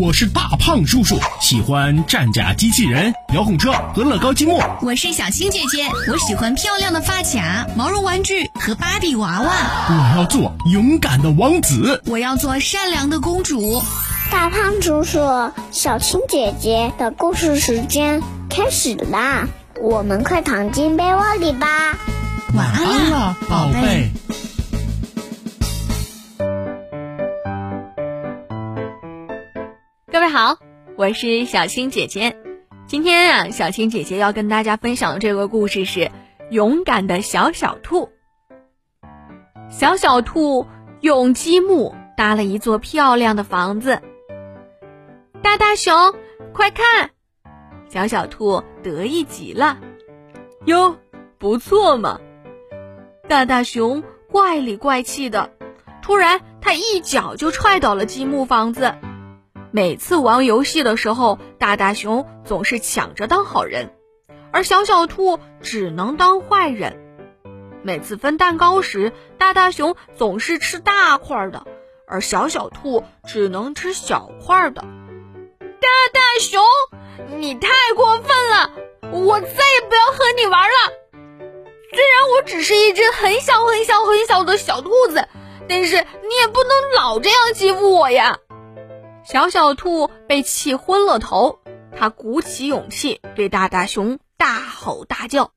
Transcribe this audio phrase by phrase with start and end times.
[0.00, 4.60] 我是大胖叔叔，喜欢战甲机器人、遥控车和乐高积木。
[4.82, 9.52] 我是小青姐姐，我喜欢漂亮的发卡、毛绒玩具和芭比娃娃。
[9.88, 13.80] 我要做勇敢的王子，我要做善良的公主。
[14.32, 18.20] 大胖叔叔，小青姐姐的故事时间
[18.50, 19.46] 开始啦，
[19.80, 21.68] 我们快躺进被窝里吧。
[22.54, 24.10] 晚安了，宝贝。
[30.14, 30.58] 各位好，
[30.96, 32.36] 我是小青姐姐。
[32.86, 36.00] 今天啊，小青姐姐要跟大家分享的这个故事是
[36.50, 38.10] 《勇敢的小小兔》。
[39.68, 40.68] 小小兔
[41.00, 44.00] 用积木搭了一座漂亮的房子。
[45.42, 46.14] 大大熊，
[46.52, 47.10] 快看！
[47.88, 49.80] 小小兔得意极了。
[50.64, 50.96] 哟，
[51.38, 52.20] 不错嘛！
[53.28, 55.50] 大大熊怪里怪气的，
[56.02, 58.94] 突然他一脚就踹倒了积木房子。
[59.76, 63.92] 每次玩游戏的时候，大大熊总是抢着当好人，
[64.52, 66.96] 而小小兔只能当坏人。
[67.82, 71.66] 每次分蛋糕时，大大熊总是吃大块的，
[72.06, 74.82] 而小小兔只能吃小块的。
[75.60, 76.62] 大大熊，
[77.36, 78.70] 你太过分了！
[79.10, 80.92] 我再也不要和你玩了。
[81.90, 85.26] 虽然我只是一只很小很小很小的小兔子，
[85.68, 88.38] 但是你也不能老这样欺负我呀！
[89.24, 91.58] 小小兔被气昏了头，
[91.96, 95.50] 他鼓起勇气对大大熊大吼大叫。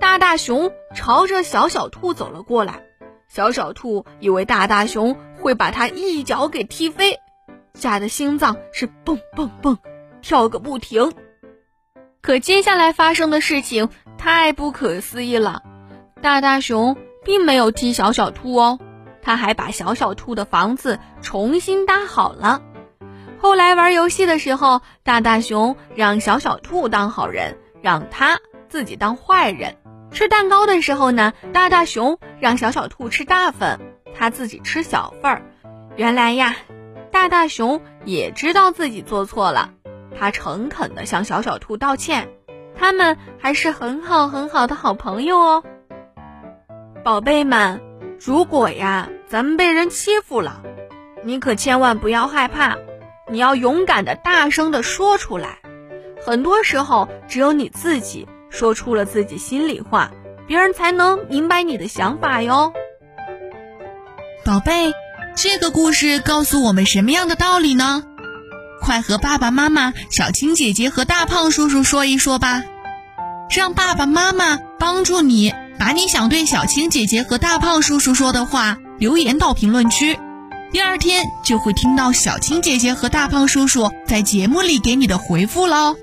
[0.00, 2.86] 大大熊朝着小小兔走了过来，
[3.28, 7.18] 小小兔以为大大熊会把它一脚给踢飞，
[7.74, 9.76] 吓得心脏是蹦蹦蹦
[10.22, 11.12] 跳个不停。
[12.22, 15.62] 可接下来发生的事情太不可思议了，
[16.22, 18.78] 大大熊并没有踢小小兔哦，
[19.20, 22.62] 他还把小小兔的房子重新搭好了。
[23.38, 29.76] 后来玩游戏的时候，大大熊让小小兔当好人，让他自己当坏人。
[30.10, 33.78] 吃蛋糕的时候呢，大大熊让小小兔吃大份，
[34.14, 35.42] 他自己吃小份儿。
[35.96, 36.56] 原来呀，
[37.10, 39.70] 大大熊也知道自己做错了，
[40.18, 42.28] 他诚恳地向小小兔道歉。
[42.78, 45.64] 他们还是很好很好的好朋友哦。
[47.04, 47.80] 宝贝们，
[48.18, 50.62] 如果呀咱们被人欺负了，
[51.24, 52.76] 你可千万不要害怕。
[53.30, 55.58] 你要勇敢的、大声的说出来。
[56.24, 60.10] 很多时候，只有你自己说出了自己心里话，
[60.46, 62.72] 别人才能明白你的想法哟。
[64.44, 64.92] 宝贝，
[65.34, 68.04] 这个故事告诉我们什么样的道理呢？
[68.80, 72.62] 快和爸爸妈妈、小青姐姐和大胖叔叔说一说吧，
[73.50, 80.16] 让爸爸妈妈帮助你把你想对小青姐姐和大胖叔叔说的话留言到评论区。
[80.76, 85.96] 第二天就会听到小青姐姐和大胖叔叔在节目里给你的回复喽。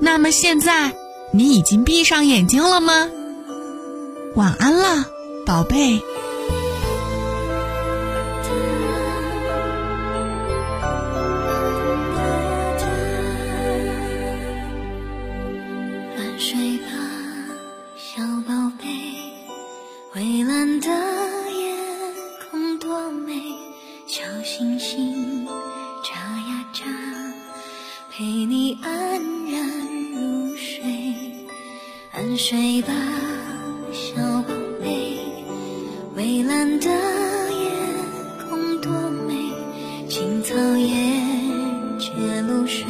[0.00, 0.92] 那么现在
[1.32, 3.08] 你已经闭上眼睛了吗？
[4.34, 5.06] 晚安了，
[5.46, 6.02] 宝贝。
[16.16, 16.88] 晚睡吧，
[17.96, 18.88] 小宝贝，
[20.12, 21.33] 蔚蓝的。
[24.16, 25.44] 小星星
[26.04, 26.84] 眨呀眨，
[28.12, 28.92] 陪你安
[29.50, 30.84] 然入睡。
[32.12, 32.94] 安睡吧，
[33.90, 35.18] 小宝贝。
[36.14, 36.88] 蔚蓝的
[37.50, 37.70] 夜
[38.48, 38.92] 空多
[39.26, 39.34] 美，
[40.08, 40.94] 青草也
[41.98, 42.84] 结露水，